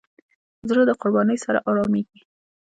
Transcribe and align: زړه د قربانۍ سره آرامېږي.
زړه 0.69 0.83
د 0.87 0.91
قربانۍ 1.01 1.37
سره 1.45 1.59
آرامېږي. 1.69 2.19